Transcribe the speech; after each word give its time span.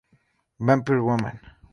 Vampire 0.57 0.99
Woman". 1.03 1.39